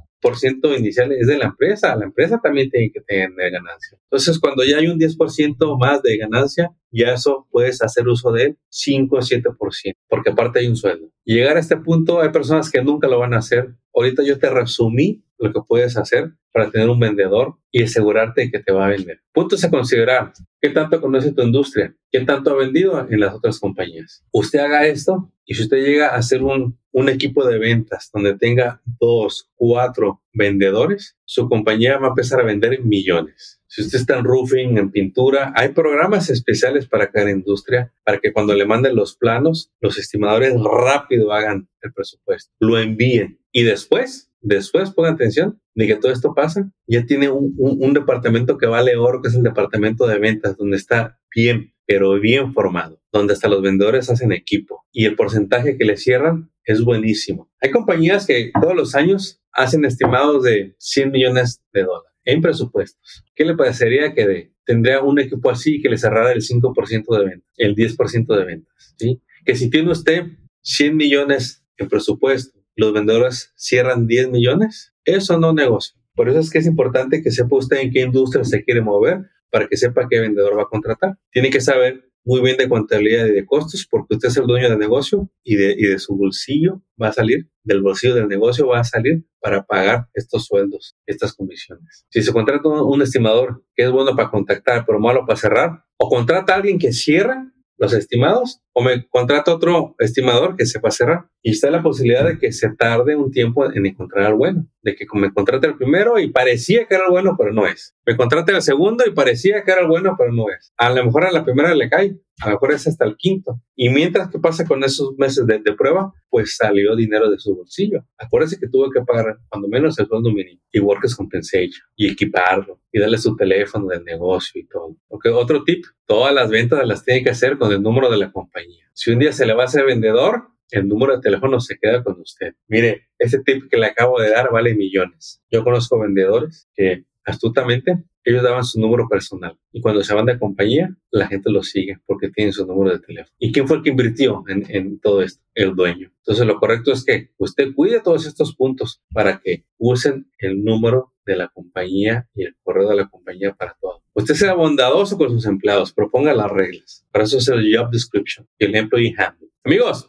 inicial 0.77 1.12
es 1.12 1.27
de 1.27 1.38
la 1.38 1.45
empresa, 1.45 1.95
la 1.95 2.06
empresa 2.06 2.39
también 2.42 2.69
tiene 2.69 2.92
que 2.92 3.01
tener 3.01 3.29
ganancia. 3.51 3.98
Entonces, 4.03 4.39
cuando 4.39 4.63
ya 4.63 4.77
hay 4.77 4.88
un 4.88 5.00
10% 5.00 5.77
más 5.79 6.01
de 6.01 6.17
ganancia, 6.17 6.72
ya 6.91 7.13
eso 7.13 7.48
puedes 7.51 7.82
hacer 7.82 8.08
uso 8.08 8.32
de 8.32 8.44
él 8.44 8.58
5 8.70 9.15
o 9.15 9.20
7%, 9.20 9.94
porque 10.10 10.29
aparte 10.29 10.60
hay 10.60 10.67
un 10.67 10.75
sueldo. 10.75 11.10
llegar 11.24 11.58
a 11.58 11.60
este 11.60 11.77
punto, 11.77 12.22
hay 12.22 12.29
personas 12.29 12.72
que 12.72 12.82
nunca 12.82 13.08
lo 13.08 13.20
van 13.20 13.34
a 13.34 13.39
hacer. 13.39 13.75
Ahorita 13.96 14.24
yo 14.24 14.38
te 14.38 14.50
resumí 14.50 15.24
lo 15.40 15.54
que 15.54 15.62
puedes 15.68 15.98
hacer 15.98 16.34
para 16.52 16.70
tener 16.70 16.90
un 16.90 17.00
vendedor 17.00 17.56
y 17.72 17.84
asegurarte 17.84 18.42
de 18.42 18.52
que 18.52 18.60
te 18.60 18.72
va 18.72 18.86
a 18.86 18.90
vender. 18.90 19.22
Puntos 19.34 19.64
a 19.64 19.70
considerar. 19.70 20.32
¿Qué 20.62 20.70
tanto 20.70 21.02
conoce 21.02 21.32
tu 21.32 21.42
industria? 21.42 21.94
¿Qué 22.12 22.22
tanto 22.22 22.52
ha 22.52 22.56
vendido 22.56 23.06
en 23.10 23.20
las 23.20 23.34
otras 23.34 23.60
compañías? 23.60 24.24
Usted 24.32 24.60
haga 24.60 24.86
esto 24.86 25.32
y 25.46 25.54
si 25.56 25.64
usted 25.64 25.78
llega 25.78 26.08
a 26.08 26.16
hacer 26.16 26.44
un, 26.44 26.78
un 26.92 27.10
equipo 27.10 27.46
de 27.46 27.60
ventas 27.60 28.10
donde 28.14 28.38
tenga 28.38 28.82
dos, 29.00 29.50
cuatro 29.56 30.22
vendedores, 30.34 31.18
su 31.25 31.50
compañía 31.50 31.98
va 31.98 32.08
a 32.08 32.10
empezar 32.10 32.40
a 32.40 32.46
vender 32.46 32.82
millones. 32.84 33.62
Si 33.75 33.82
usted 33.82 34.00
está 34.00 34.17
en 34.17 34.24
roofing, 34.24 34.77
en 34.77 34.89
pintura, 34.89 35.51
hay 35.53 35.74
programas 35.74 36.29
especiales 36.29 36.88
para 36.88 37.12
cada 37.12 37.29
industria 37.29 37.91
para 38.05 38.20
que 38.20 38.32
cuando 38.32 38.53
le 38.53 38.65
manden 38.65 38.96
los 38.96 39.17
planos, 39.17 39.74
los 39.82 39.98
estimadores 39.98 40.53
rápido 40.63 41.34
hagan 41.34 41.67
el 41.82 41.91
presupuesto, 41.91 42.53
lo 42.62 42.79
envíen 42.79 43.41
y 43.51 43.63
después 43.63 44.32
después 44.39 44.91
pongan 44.91 45.15
atención 45.15 45.62
de 45.74 45.88
que 45.88 45.98
todo 45.98 46.13
esto 46.13 46.34
pasa, 46.34 46.72
ya 46.88 47.05
tiene 47.05 47.29
un, 47.29 47.94
departamento 47.94 48.58
que 48.58 48.65
vale 48.65 48.96
oro, 48.96 49.22
que 49.22 49.27
es 49.27 49.36
el 49.36 49.44
departamento 49.44 50.08
de 50.08 50.20
ventas, 50.20 50.55
donde 50.55 50.77
está 50.77 51.20
bien, 51.36 51.74
pero 51.86 52.17
bien 52.17 52.53
formado, 52.53 53.01
donde 53.12 53.34
hasta 53.34 53.50
los 53.50 53.62
vendedores 53.62 54.10
hacen 54.10 54.32
equipo 54.32 54.86
y 54.94 55.03
el 55.03 55.17
porcentaje 55.17 55.77
que 55.77 55.84
le 55.84 55.98
cierran 55.98 56.50
es 56.63 56.82
buenísimo. 56.82 57.51
Hay 57.60 57.72
compañías 57.72 58.25
que 58.25 58.51
todos 58.62 58.74
los 58.74 58.96
años 58.96 59.41
hacen 59.51 59.84
estimados 59.84 60.44
de 60.44 60.77
100 60.79 61.12
millones 61.12 61.62
de 61.74 61.84
dólares 61.84 62.14
en 62.25 62.41
presupuestos. 62.41 63.24
¿Qué 63.36 63.46
le 63.46 63.55
parecería 63.55 64.13
que 64.13 64.51
tendría 64.65 65.01
un 65.01 65.20
equipo 65.20 65.50
así 65.50 65.82
que 65.82 65.89
le 65.89 65.98
cerrara 65.98 66.32
el 66.32 66.41
5% 66.41 67.17
de 67.17 67.25
ventas, 67.25 67.50
el 67.58 67.75
10% 67.75 68.36
de 68.36 68.46
ventas? 68.46 68.96
¿sí? 68.98 69.22
Que 69.46 69.55
si 69.55 69.70
tiene 69.70 69.91
usted 69.91 70.24
100 70.62 70.98
millones 70.98 71.63
en 71.77 71.88
presupuesto 71.88 72.60
los 72.75 72.94
vendedores 72.94 73.53
cierran 73.55 74.08
10 74.08 74.29
millones, 74.29 74.94
eso 75.05 75.39
no 75.39 75.53
negocio. 75.53 75.96
Por 76.13 76.29
eso 76.29 76.39
es 76.39 76.50
que 76.50 76.60
es 76.60 76.67
importante 76.67 77.22
que 77.22 77.32
sepa 77.32 77.58
usted 77.58 77.77
en 77.77 77.91
qué 77.91 78.01
industria 78.01 78.44
se 78.44 78.63
quiere 78.63 78.82
mover 78.82 79.29
para 79.50 79.67
que 79.67 79.77
sepa 79.77 80.08
qué 80.10 80.20
vendedor 80.20 80.58
va 80.58 80.63
a 80.63 80.67
contratar. 80.67 81.17
Tiene 81.32 81.50
que 81.50 81.62
saber 81.62 82.04
muy 82.25 82.41
bien 82.41 82.58
de 82.58 82.67
contabilidad 82.67 83.27
y 83.27 83.32
de 83.32 83.46
costos 83.46 83.88
porque 83.89 84.15
usted 84.15 84.29
es 84.29 84.38
el 84.38 84.48
dueño 84.48 84.70
del 84.70 84.79
negocio 84.79 85.29
y 85.44 85.55
de, 85.55 85.75
y 85.77 85.86
de 85.86 86.00
su 86.00 86.17
bolsillo 86.17 86.82
va 87.01 87.10
a 87.10 87.13
salir, 87.13 87.48
del 87.63 87.82
bolsillo 87.82 88.15
del 88.15 88.27
negocio 88.27 88.67
va 88.67 88.79
a 88.79 88.84
salir 88.84 89.24
para 89.39 89.63
pagar 89.63 90.08
estos 90.13 90.46
sueldos, 90.46 90.96
estas 91.05 91.34
comisiones. 91.34 92.05
Si 92.10 92.24
se 92.24 92.34
contrata 92.34 92.67
un 92.67 93.01
estimador 93.01 93.63
que 93.75 93.84
es 93.84 93.91
bueno 93.91 94.15
para 94.15 94.32
contactar 94.32 94.86
pero 94.86 95.00
malo 95.00 95.25
para 95.25 95.38
cerrar, 95.38 95.84
o 95.98 96.10
contrata 96.10 96.53
a 96.53 96.55
alguien 96.58 96.79
que 96.79 96.91
cierra 96.91 97.53
los 97.77 97.94
estimados 97.94 98.62
o 98.77 98.84
me 98.84 99.08
contrata 99.08 99.53
otro 99.53 99.96
estimador 100.00 100.58
que 100.58 100.65
sepa 100.65 100.91
cerrar. 100.91 101.29
Y 101.41 101.51
está 101.51 101.70
la 101.72 101.82
posibilidad 101.82 102.25
de 102.25 102.38
que 102.38 102.51
se 102.51 102.70
tarde 102.75 103.15
un 103.15 103.32
tiempo 103.32 103.72
en 103.72 103.86
encontrar 103.86 104.25
al 104.25 104.34
bueno, 104.34 104.67
de 104.82 104.96
que 104.96 105.05
me 105.13 105.32
contrate 105.32 105.67
el 105.67 105.77
primero 105.77 106.20
y 106.20 106.29
parecía 106.29 106.86
que 106.86 106.96
era 106.96 107.05
el 107.05 107.12
bueno, 107.12 107.36
pero 107.38 107.53
no 107.53 107.65
es. 107.65 107.96
Me 108.05 108.17
contrate 108.17 108.51
el 108.51 108.62
segundo 108.62 109.05
y 109.08 109.12
parecía 109.12 109.63
que 109.63 109.72
era 109.72 109.82
el 109.82 109.88
bueno, 109.88 110.15
pero 110.17 110.34
no 110.34 110.46
es. 110.50 110.74
A 110.77 110.89
lo 110.89 111.05
mejor 111.05 111.24
a 111.24 111.32
la 111.32 111.46
primera 111.46 111.74
le 111.74 111.89
cae, 111.89 112.17
a 112.41 112.48
lo 112.48 112.55
mejor 112.55 112.74
es 112.74 112.86
hasta 112.86 113.05
el 113.05 113.15
quinto. 113.15 113.62
Y 113.75 113.89
mientras 113.89 114.29
que 114.29 114.39
pasa 114.39 114.65
con 114.65 114.84
esos 114.84 115.15
meses 115.17 115.46
de, 115.48 115.60
prueba, 115.77 116.12
pues 116.29 116.58
salió 116.58 116.96
dinero 116.96 117.29
de 117.29 117.39
su 117.39 117.55
bolsillo. 117.55 118.05
Acuérdese 118.17 118.60
que 118.60 118.67
tuvo 118.67 118.89
que 118.89 119.01
pagar 119.01 119.38
cuando 119.50 119.67
menos 119.70 119.98
el 120.00 120.08
sueldo 120.08 120.32
mínimo 120.32 120.60
y 120.72 120.79
workers 120.79 121.15
compensation 121.15 121.86
y 121.96 122.12
equiparlo 122.12 122.82
y 122.91 123.00
darle 123.00 123.17
su 123.17 123.36
teléfono 123.36 123.88
del 123.88 124.03
negocio 124.03 124.62
y 124.62 124.67
todo. 124.67 124.98
Ok, 125.08 125.27
otro 125.34 125.63
tip, 125.63 125.86
todas 126.05 126.34
las 126.34 126.50
ventas 126.50 126.86
las 126.86 127.03
tiene 127.05 127.24
que 127.24 127.29
hacer 127.29 127.58
con 127.58 127.72
el 127.72 127.82
número 127.82 128.10
de 128.10 128.17
la 128.17 128.32
compañía. 128.32 128.64
Si 128.93 129.12
un 129.12 129.19
día 129.19 129.31
se 129.31 129.45
le 129.45 129.53
va 129.53 129.63
a 129.63 129.65
hacer 129.65 129.86
vendedor, 129.86 130.50
el 130.72 130.88
número 130.88 131.15
de 131.15 131.22
teléfono 131.22 131.60
se 131.60 131.77
queda 131.77 132.03
con 132.03 132.19
usted. 132.19 132.53
Mire, 132.67 133.07
ese 133.19 133.39
tip 133.43 133.69
que 133.69 133.77
le 133.77 133.88
acabo 133.88 134.19
de 134.19 134.29
dar 134.29 134.51
vale 134.51 134.75
millones. 134.75 135.41
Yo 135.50 135.63
conozco 135.63 136.00
vendedores 136.00 136.67
que 136.75 137.05
astutamente 137.24 138.03
ellos 138.25 138.44
daban 138.44 138.63
su 138.63 138.79
número 138.79 139.08
personal 139.08 139.58
y 139.72 139.82
cuando 139.82 140.03
se 140.03 140.13
van 140.13 140.25
de 140.25 140.39
compañía, 140.39 140.96
la 141.12 141.27
gente 141.27 141.51
los 141.51 141.70
sigue 141.70 142.00
porque 142.05 142.29
tienen 142.29 142.53
su 142.53 142.65
número 142.65 142.91
de 142.91 143.00
teléfono. 143.00 143.36
¿Y 143.39 143.51
quién 143.51 143.67
fue 143.67 143.77
el 143.77 143.84
que 143.84 143.91
invirtió 143.91 144.44
en, 144.48 144.65
en 144.70 145.00
todo 145.00 145.22
esto? 145.22 145.44
El 145.53 145.75
dueño. 145.75 146.12
Entonces, 146.20 146.46
lo 146.46 146.60
correcto 146.60 146.91
es 146.91 147.05
que 147.05 147.29
usted 147.38 147.74
cuide 147.74 148.01
todos 148.01 148.25
estos 148.25 148.55
puntos 148.55 149.01
para 149.13 149.39
que 149.39 149.65
usen 149.77 150.29
el 150.39 150.63
número 150.63 151.13
de 151.25 151.36
la 151.36 151.50
compañía 151.50 152.27
y 152.34 152.44
el 152.44 152.55
correo 152.63 152.89
de 152.89 152.96
la 152.96 153.08
compañía 153.08 153.53
para 153.53 153.77
todo. 153.79 154.01
Usted 154.13 154.34
sea 154.36 154.53
bondadoso 154.53 155.17
con 155.17 155.29
sus 155.29 155.46
empleados, 155.46 155.94
proponga 155.94 156.34
las 156.34 156.51
reglas. 156.51 157.05
Para 157.12 157.25
eso 157.25 157.38
es 157.38 157.48
el 157.48 157.75
job 157.75 157.91
description 157.91 158.48
el 158.60 158.75
employee 158.75 159.13
handbook. 159.17 159.51
Amigos, 159.63 160.08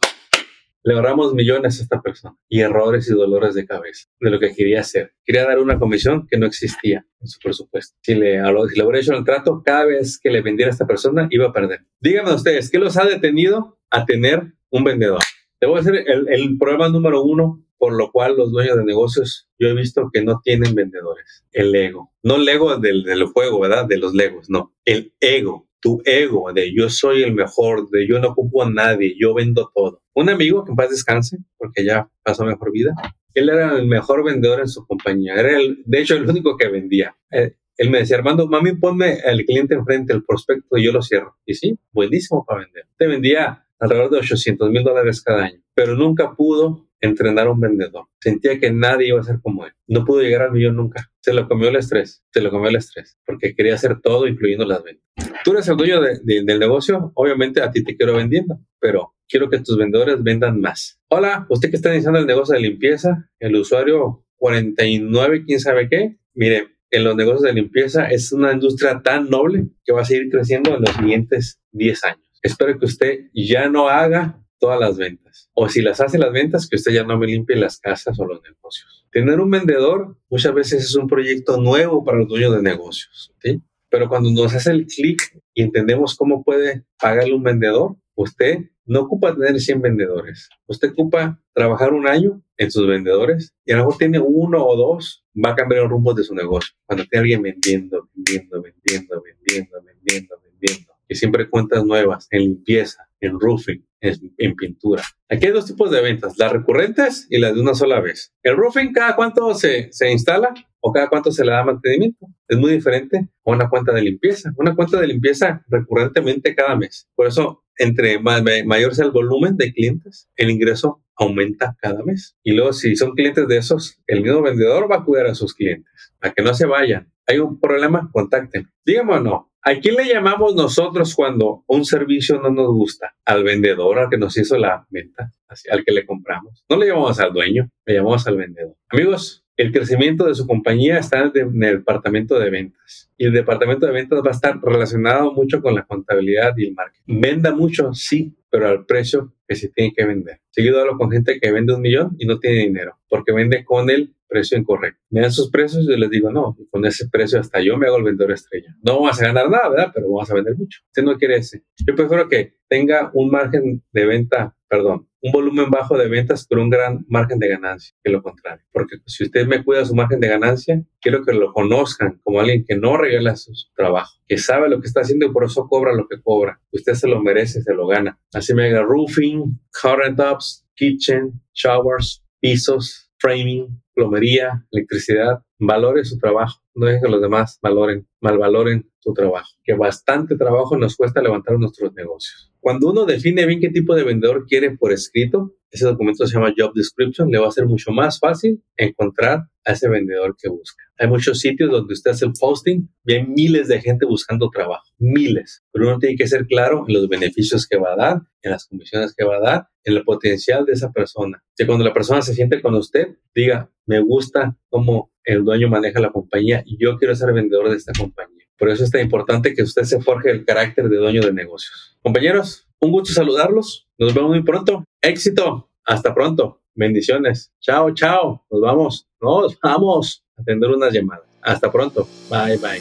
le 0.87 0.93
ahorramos 0.93 1.33
millones 1.33 1.79
a 1.79 1.83
esta 1.83 2.01
persona 2.01 2.37
y 2.47 2.61
errores 2.61 3.09
y 3.09 3.13
dolores 3.13 3.55
de 3.55 3.65
cabeza 3.65 4.07
de 4.21 4.29
lo 4.29 4.39
que 4.39 4.55
quería 4.55 4.79
hacer. 4.79 5.11
Quería 5.25 5.43
dar 5.43 5.59
una 5.59 5.77
comisión 5.77 6.25
que 6.31 6.37
no 6.37 6.47
existía 6.47 7.05
en 7.19 7.27
su 7.27 7.39
presupuesto. 7.39 7.97
Si 8.01 8.15
le, 8.15 8.39
si 8.69 8.75
le 8.77 8.83
hubiera 8.83 8.99
hecho 8.99 9.13
el 9.13 9.25
trato, 9.25 9.61
cada 9.65 9.83
vez 9.83 10.17
que 10.17 10.29
le 10.29 10.41
vendiera 10.41 10.69
a 10.69 10.71
esta 10.71 10.87
persona, 10.87 11.27
iba 11.29 11.47
a 11.47 11.51
perder. 11.51 11.81
Díganme 11.99 12.33
ustedes, 12.33 12.71
¿qué 12.71 12.79
los 12.79 12.95
ha 12.95 13.03
detenido 13.03 13.77
a 13.91 14.05
tener 14.05 14.53
un 14.69 14.85
vendedor? 14.85 15.19
Te 15.59 15.67
voy 15.67 15.79
a 15.79 15.81
decir 15.81 16.05
el, 16.07 16.29
el 16.29 16.57
problema 16.57 16.87
número 16.87 17.21
uno 17.21 17.61
por 17.77 17.93
lo 17.93 18.09
cual 18.11 18.37
los 18.37 18.51
dueños 18.51 18.77
de 18.77 18.85
negocios 18.85 19.49
yo 19.59 19.67
he 19.67 19.73
visto 19.73 20.09
que 20.11 20.23
no 20.23 20.39
tienen 20.41 20.73
vendedores. 20.73 21.43
El 21.51 21.75
ego. 21.75 22.13
No 22.23 22.37
el 22.37 22.47
ego 22.47 22.77
del, 22.77 23.03
del 23.03 23.25
juego, 23.25 23.59
¿verdad? 23.59 23.85
De 23.85 23.97
los 23.97 24.13
legos, 24.13 24.49
no. 24.49 24.73
El 24.85 25.13
ego 25.19 25.66
tu 25.79 26.01
ego 26.05 26.51
de 26.53 26.73
yo 26.73 26.89
soy 26.89 27.23
el 27.23 27.33
mejor, 27.33 27.89
de 27.89 28.07
yo 28.07 28.19
no 28.19 28.29
ocupo 28.29 28.63
a 28.63 28.69
nadie, 28.69 29.15
yo 29.17 29.33
vendo 29.33 29.71
todo. 29.73 30.01
Un 30.13 30.29
amigo 30.29 30.63
que 30.63 30.71
en 30.71 30.75
paz 30.75 30.89
descanse, 30.89 31.37
porque 31.57 31.85
ya 31.85 32.09
pasó 32.23 32.43
mejor 32.43 32.71
vida, 32.71 32.93
él 33.33 33.49
era 33.49 33.77
el 33.77 33.87
mejor 33.87 34.23
vendedor 34.23 34.61
en 34.61 34.67
su 34.67 34.85
compañía, 34.85 35.35
era 35.35 35.57
el, 35.57 35.83
de 35.85 36.01
hecho 36.01 36.15
el 36.15 36.27
único 36.27 36.57
que 36.57 36.69
vendía. 36.69 37.15
Eh, 37.31 37.53
él 37.77 37.91
me 37.91 37.99
decía, 37.99 38.17
Armando, 38.17 38.47
mami, 38.47 38.73
ponme 38.73 39.19
al 39.23 39.45
cliente 39.45 39.75
enfrente, 39.75 40.11
el 40.11 40.23
prospecto, 40.23 40.77
y 40.77 40.85
yo 40.85 40.91
lo 40.91 41.03
cierro. 41.03 41.37
Y 41.45 41.53
sí, 41.53 41.77
buenísimo 41.91 42.43
para 42.43 42.61
vender. 42.61 42.85
Te 42.97 43.05
vendía 43.05 43.67
alrededor 43.79 44.09
de 44.09 44.17
800 44.17 44.71
mil 44.71 44.83
dólares 44.83 45.21
cada 45.21 45.45
año, 45.45 45.61
pero 45.77 45.95
nunca 45.95 46.33
pudo 46.35 46.89
entrenar 47.01 47.45
a 47.45 47.51
un 47.51 47.59
vendedor. 47.59 48.05
Sentía 48.19 48.59
que 48.59 48.71
nadie 48.71 49.09
iba 49.09 49.19
a 49.19 49.23
ser 49.23 49.37
como 49.43 49.63
él. 49.63 49.73
No 49.85 50.05
pudo 50.05 50.23
llegar 50.23 50.41
al 50.41 50.51
millón 50.51 50.75
nunca. 50.75 51.11
Se 51.21 51.33
lo 51.33 51.47
comió 51.47 51.69
el 51.69 51.75
estrés, 51.75 52.23
se 52.33 52.41
lo 52.41 52.49
comió 52.49 52.69
el 52.69 52.77
estrés, 52.77 53.19
porque 53.27 53.53
quería 53.53 53.75
hacer 53.75 54.01
todo, 54.01 54.27
incluyendo 54.27 54.65
las 54.65 54.83
ventas. 54.83 55.05
Tú 55.43 55.51
eres 55.51 55.67
el 55.67 55.77
dueño 55.77 56.01
del 56.01 56.59
negocio, 56.59 57.11
obviamente 57.13 57.61
a 57.61 57.69
ti 57.69 57.83
te 57.83 57.95
quiero 57.95 58.15
vendiendo, 58.15 58.59
pero 58.79 59.13
quiero 59.29 59.51
que 59.51 59.59
tus 59.59 59.77
vendedores 59.77 60.23
vendan 60.23 60.59
más. 60.59 60.99
Hola, 61.09 61.45
usted 61.47 61.69
que 61.69 61.75
está 61.75 61.93
iniciando 61.93 62.17
el 62.17 62.25
negocio 62.25 62.55
de 62.55 62.61
limpieza, 62.61 63.29
el 63.39 63.55
usuario 63.55 64.25
49, 64.37 65.43
quién 65.45 65.59
sabe 65.59 65.89
qué. 65.89 66.17
Mire, 66.33 66.69
en 66.89 67.03
los 67.03 67.15
negocios 67.15 67.43
de 67.43 67.53
limpieza 67.53 68.07
es 68.07 68.31
una 68.31 68.51
industria 68.51 69.03
tan 69.03 69.29
noble 69.29 69.67
que 69.85 69.93
va 69.93 70.01
a 70.01 70.05
seguir 70.05 70.31
creciendo 70.31 70.75
en 70.75 70.81
los 70.81 70.95
siguientes 70.95 71.61
10 71.73 72.03
años. 72.03 72.27
Espero 72.41 72.79
que 72.79 72.85
usted 72.85 73.19
ya 73.31 73.69
no 73.69 73.89
haga 73.89 74.41
todas 74.59 74.79
las 74.79 74.97
ventas. 74.97 75.49
O 75.53 75.69
si 75.69 75.81
las 75.81 76.01
hace 76.01 76.17
las 76.17 76.31
ventas, 76.31 76.67
que 76.67 76.75
usted 76.75 76.91
ya 76.91 77.03
no 77.03 77.17
me 77.17 77.27
limpie 77.27 77.55
las 77.55 77.79
casas 77.79 78.19
o 78.19 78.25
los 78.25 78.41
negocios. 78.41 79.05
Tener 79.11 79.39
un 79.39 79.49
vendedor 79.49 80.17
muchas 80.29 80.53
veces 80.53 80.83
es 80.83 80.95
un 80.95 81.07
proyecto 81.07 81.57
nuevo 81.57 82.03
para 82.03 82.19
los 82.19 82.27
dueños 82.27 82.55
de 82.55 82.61
negocios. 82.61 83.33
¿sí? 83.41 83.61
Pero 83.89 84.09
cuando 84.09 84.29
nos 84.31 84.53
hace 84.53 84.71
el 84.71 84.85
clic 84.85 85.39
y 85.53 85.63
entendemos 85.63 86.15
cómo 86.15 86.43
puede 86.43 86.83
pagarle 86.99 87.33
un 87.33 87.43
vendedor, 87.43 87.95
usted 88.15 88.65
no 88.85 89.01
ocupa 89.01 89.35
tener 89.35 89.59
100 89.59 89.81
vendedores. 89.81 90.49
Usted 90.65 90.91
ocupa 90.91 91.41
trabajar 91.53 91.93
un 91.93 92.07
año 92.07 92.41
en 92.57 92.71
sus 92.71 92.87
vendedores 92.87 93.53
y 93.65 93.73
a 93.73 93.77
lo 93.77 93.83
mejor 93.83 93.97
tiene 93.97 94.19
uno 94.19 94.65
o 94.65 94.75
dos, 94.75 95.25
va 95.35 95.51
a 95.51 95.55
cambiar 95.55 95.83
el 95.83 95.89
rumbo 95.89 96.13
de 96.13 96.23
su 96.23 96.33
negocio. 96.33 96.73
Cuando 96.85 97.05
tiene 97.05 97.21
alguien 97.21 97.41
vendiendo, 97.41 98.09
vendiendo, 98.13 98.61
vendiendo, 98.61 99.21
vendiendo, 99.21 99.83
vendiendo, 99.83 100.35
vendiendo, 100.41 100.93
y 101.07 101.15
siempre 101.15 101.49
cuentas 101.49 101.85
nuevas 101.85 102.27
en 102.31 102.41
limpieza, 102.41 103.06
en 103.19 103.39
roofing, 103.39 103.85
en, 104.01 104.55
pintura. 104.55 105.03
Aquí 105.29 105.47
hay 105.47 105.51
dos 105.51 105.65
tipos 105.65 105.91
de 105.91 106.01
ventas, 106.01 106.37
las 106.37 106.51
recurrentes 106.51 107.27
y 107.29 107.39
las 107.39 107.55
de 107.55 107.61
una 107.61 107.73
sola 107.73 107.99
vez. 107.99 108.33
El 108.43 108.55
roofing, 108.55 108.93
¿cada 108.93 109.15
cuánto 109.15 109.53
se, 109.53 109.91
se 109.91 110.11
instala 110.11 110.53
o 110.79 110.91
cada 110.91 111.09
cuánto 111.09 111.31
se 111.31 111.43
le 111.43 111.51
da 111.51 111.63
mantenimiento? 111.63 112.27
Es 112.47 112.57
muy 112.57 112.71
diferente 112.71 113.29
a 113.45 113.51
una 113.51 113.69
cuenta 113.69 113.91
de 113.93 114.01
limpieza. 114.01 114.51
Una 114.57 114.75
cuenta 114.75 114.99
de 114.99 115.07
limpieza 115.07 115.63
recurrentemente 115.67 116.55
cada 116.55 116.75
mes. 116.75 117.09
Por 117.15 117.27
eso, 117.27 117.63
entre 117.77 118.19
mayor 118.19 118.95
sea 118.95 119.05
el 119.05 119.11
volumen 119.11 119.57
de 119.57 119.73
clientes, 119.73 120.29
el 120.35 120.49
ingreso 120.49 121.03
aumenta 121.15 121.75
cada 121.81 122.03
mes. 122.03 122.37
Y 122.43 122.53
luego, 122.53 122.73
si 122.73 122.95
son 122.95 123.11
clientes 123.11 123.47
de 123.47 123.57
esos, 123.57 124.01
el 124.07 124.21
mismo 124.21 124.41
vendedor 124.41 124.89
va 124.89 124.97
a 124.97 125.03
cuidar 125.03 125.27
a 125.27 125.35
sus 125.35 125.53
clientes, 125.53 126.13
a 126.21 126.31
que 126.31 126.43
no 126.43 126.53
se 126.53 126.65
vayan. 126.65 127.11
Hay 127.25 127.39
un 127.39 127.59
problema, 127.59 128.09
contacten. 128.13 128.69
Dígame 128.85 129.13
o 129.13 129.19
no, 129.19 129.51
¿A 129.67 129.81
quién 129.81 129.95
le 129.95 130.05
llamamos 130.05 130.55
nosotros 130.55 131.13
cuando 131.13 131.65
un 131.67 131.83
servicio 131.83 132.39
no 132.39 132.49
nos 132.49 132.67
gusta? 132.67 133.13
Al 133.25 133.43
vendedor, 133.43 133.99
al 133.99 134.09
que 134.09 134.17
nos 134.17 134.37
hizo 134.37 134.57
la 134.57 134.87
venta, 134.89 135.29
al 135.69 135.83
que 135.83 135.91
le 135.91 136.05
compramos. 136.05 136.63
No 136.69 136.77
le 136.77 136.87
llamamos 136.87 137.19
al 137.19 137.33
dueño, 137.33 137.69
le 137.85 137.95
llamamos 137.95 138.25
al 138.27 138.37
vendedor. 138.37 138.77
Amigos, 138.87 139.43
el 139.57 139.73
crecimiento 139.73 140.23
de 140.23 140.35
su 140.35 140.47
compañía 140.47 140.99
está 140.99 141.19
en 141.35 141.63
el 141.63 141.79
departamento 141.79 142.39
de 142.39 142.49
ventas. 142.49 143.11
Y 143.17 143.25
el 143.25 143.33
departamento 143.33 143.85
de 143.85 143.91
ventas 143.91 144.21
va 144.25 144.29
a 144.29 144.35
estar 144.35 144.57
relacionado 144.61 145.33
mucho 145.33 145.61
con 145.61 145.75
la 145.75 145.83
contabilidad 145.83 146.53
y 146.55 146.67
el 146.67 146.73
marketing. 146.73 147.19
Venda 147.19 147.53
mucho, 147.53 147.93
sí, 147.93 148.36
pero 148.49 148.67
al 148.67 148.85
precio 148.85 149.33
que 149.47 149.55
se 149.55 149.69
tiene 149.69 149.93
que 149.95 150.05
vender. 150.05 150.41
Seguido 150.51 150.79
hablo 150.79 150.97
con 150.97 151.11
gente 151.11 151.39
que 151.39 151.51
vende 151.51 151.73
un 151.73 151.81
millón 151.81 152.15
y 152.19 152.25
no 152.25 152.39
tiene 152.39 152.59
dinero, 152.59 152.97
porque 153.09 153.33
vende 153.33 153.63
con 153.63 153.89
el 153.89 154.13
precio 154.27 154.57
incorrecto. 154.57 155.01
Me 155.09 155.21
dan 155.21 155.31
sus 155.31 155.49
precios 155.49 155.83
y 155.83 155.89
yo 155.89 155.97
les 155.97 156.09
digo, 156.09 156.31
no, 156.31 156.57
con 156.69 156.85
ese 156.85 157.07
precio 157.09 157.39
hasta 157.39 157.61
yo 157.61 157.77
me 157.77 157.87
hago 157.87 157.97
el 157.97 158.03
vendedor 158.03 158.33
estrella. 158.33 158.75
No 158.81 158.95
vamos 158.95 159.21
a 159.21 159.27
ganar 159.27 159.49
nada, 159.49 159.69
¿verdad? 159.69 159.91
Pero 159.93 160.07
vamos 160.07 160.29
a 160.29 160.33
vender 160.33 160.55
mucho. 160.55 160.81
Usted 160.87 161.03
no 161.03 161.17
quiere 161.17 161.37
ese. 161.37 161.63
Yo 161.85 161.95
prefiero 161.95 162.27
que 162.27 162.55
tenga 162.67 163.11
un 163.13 163.29
margen 163.29 163.83
de 163.91 164.05
venta, 164.05 164.55
perdón, 164.67 165.07
un 165.21 165.31
volumen 165.31 165.69
bajo 165.69 165.97
de 165.97 166.07
ventas, 166.07 166.45
pero 166.47 166.61
un 166.61 166.69
gran 166.69 167.05
margen 167.07 167.39
de 167.39 167.49
ganancia, 167.49 167.95
que 168.03 168.11
lo 168.11 168.21
contrario. 168.21 168.63
Porque 168.71 168.97
si 169.05 169.23
usted 169.23 169.47
me 169.47 169.63
cuida 169.63 169.85
su 169.85 169.95
margen 169.95 170.19
de 170.19 170.27
ganancia, 170.27 170.81
quiero 171.01 171.23
que 171.25 171.33
lo 171.33 171.53
conozcan 171.53 172.19
como 172.23 172.39
alguien 172.39 172.65
que 172.67 172.75
no 172.75 172.97
regala 172.97 173.35
su, 173.35 173.51
trabajo, 173.75 174.19
que 174.27 174.37
sabe 174.37 174.69
lo 174.69 174.79
que 174.79 174.87
está 174.87 175.01
haciendo 175.01 175.25
y 175.25 175.31
por 175.31 175.45
eso 175.45 175.67
cobra 175.67 175.93
lo 175.93 176.07
que 176.07 176.21
cobra. 176.21 176.61
Usted 176.71 176.93
se 176.93 177.07
lo 177.07 177.21
merece, 177.21 177.61
se 177.61 177.73
lo 177.73 177.87
gana. 177.87 178.19
Así 178.33 178.53
me 178.53 178.67
haga 178.67 178.83
roofing, 178.83 179.59
current 179.81 180.19
ups, 180.19 180.65
kitchen, 180.75 181.41
showers, 181.53 182.23
pisos, 182.39 183.06
framing, 183.19 183.81
plomería, 183.93 184.65
electricidad, 184.71 185.39
valore 185.59 186.05
su 186.05 186.17
trabajo. 186.17 186.61
No 186.75 186.85
dejen 186.85 187.01
que 187.01 187.09
los 187.09 187.21
demás 187.21 187.59
valoren, 187.61 188.07
malvaloren 188.21 188.89
su 188.99 189.13
trabajo. 189.13 189.49
Que 189.63 189.73
bastante 189.73 190.37
trabajo 190.37 190.77
nos 190.77 190.95
cuesta 190.95 191.21
levantar 191.21 191.57
nuestros 191.57 191.93
negocios. 191.93 192.51
Cuando 192.59 192.89
uno 192.91 193.05
define 193.05 193.45
bien 193.45 193.59
qué 193.59 193.69
tipo 193.69 193.95
de 193.95 194.03
vendedor 194.03 194.45
quiere 194.45 194.77
por 194.77 194.91
escrito, 194.91 195.55
ese 195.71 195.85
documento 195.85 196.25
se 196.25 196.33
llama 196.33 196.53
Job 196.57 196.73
Description, 196.73 197.29
le 197.29 197.39
va 197.39 197.47
a 197.47 197.51
ser 197.51 197.65
mucho 197.65 197.91
más 197.91 198.19
fácil 198.19 198.63
encontrar 198.77 199.47
a 199.65 199.71
ese 199.73 199.89
vendedor 199.89 200.35
que 200.41 200.49
busca. 200.49 200.83
Hay 200.97 201.07
muchos 201.07 201.39
sitios 201.39 201.69
donde 201.69 201.93
usted 201.93 202.11
hace 202.11 202.25
el 202.25 202.33
posting 202.39 202.87
y 203.05 203.13
hay 203.13 203.27
miles 203.27 203.67
de 203.67 203.81
gente 203.81 204.05
buscando 204.05 204.49
trabajo, 204.49 204.85
miles. 204.97 205.63
Pero 205.71 205.89
uno 205.89 205.99
tiene 205.99 206.15
que 206.15 206.27
ser 206.27 206.47
claro 206.47 206.85
en 206.87 206.93
los 206.93 207.07
beneficios 207.09 207.67
que 207.67 207.77
va 207.77 207.93
a 207.93 207.95
dar, 207.95 208.21
en 208.41 208.51
las 208.51 208.65
comisiones 208.65 209.13
que 209.15 209.25
va 209.25 209.37
a 209.37 209.41
dar, 209.41 209.67
en 209.83 209.95
el 209.95 210.03
potencial 210.03 210.65
de 210.65 210.73
esa 210.73 210.91
persona. 210.91 211.43
Que 211.55 211.67
cuando 211.67 211.83
la 211.83 211.93
persona 211.93 212.21
se 212.21 212.33
siente 212.33 212.61
con 212.61 212.73
usted, 212.75 213.17
diga, 213.35 213.69
me 213.85 213.99
gusta 213.99 214.57
cómo 214.69 215.11
el 215.23 215.43
dueño 215.43 215.67
maneja 215.67 215.99
la 215.99 216.11
compañía 216.11 216.63
y 216.65 216.77
yo 216.81 216.97
quiero 216.97 217.13
ser 217.15 217.33
vendedor 217.33 217.69
de 217.69 217.75
esta 217.75 217.91
compañía. 217.97 218.45
Por 218.57 218.69
eso 218.69 218.83
es 218.83 218.91
tan 218.91 219.01
importante 219.01 219.53
que 219.53 219.61
usted 219.61 219.83
se 219.83 220.01
forje 220.01 220.31
el 220.31 220.45
carácter 220.45 220.89
de 220.89 220.97
dueño 220.97 221.21
de 221.21 221.31
negocios. 221.31 221.97
Compañeros, 222.01 222.66
un 222.81 222.91
gusto 222.91 223.13
saludarlos. 223.13 223.87
Nos 223.97 224.13
vemos 224.13 224.31
muy 224.31 224.43
pronto. 224.43 224.83
Éxito. 225.01 225.69
Hasta 225.85 226.13
pronto. 226.13 226.61
Bendiciones. 226.75 227.51
Chao, 227.59 227.93
chao. 227.93 228.45
Nos 228.51 228.61
vamos. 228.61 229.07
Nos 229.21 229.57
vamos 229.61 230.23
a 230.37 230.41
atender 230.41 230.69
unas 230.69 230.93
llamadas. 230.93 231.25
Hasta 231.41 231.71
pronto. 231.71 232.07
Bye, 232.29 232.57
bye. 232.57 232.79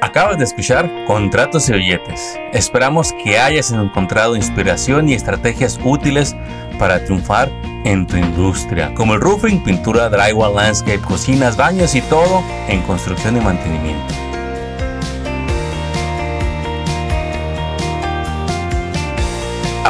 Acabas 0.00 0.38
de 0.38 0.44
escuchar 0.44 0.90
Contratos 1.06 1.68
y 1.68 1.72
Billetes. 1.74 2.38
Esperamos 2.52 3.12
que 3.22 3.38
hayas 3.38 3.70
encontrado 3.72 4.36
inspiración 4.36 5.08
y 5.08 5.14
estrategias 5.14 5.78
útiles 5.84 6.34
para 6.78 7.04
triunfar 7.04 7.50
en 7.84 8.06
tu 8.06 8.16
industria, 8.16 8.94
como 8.94 9.14
el 9.14 9.20
roofing, 9.20 9.62
pintura, 9.62 10.08
drywall, 10.08 10.54
landscape, 10.54 11.00
cocinas, 11.00 11.56
baños 11.56 11.94
y 11.94 12.00
todo 12.02 12.42
en 12.68 12.80
construcción 12.82 13.36
y 13.36 13.40
mantenimiento. 13.40 14.27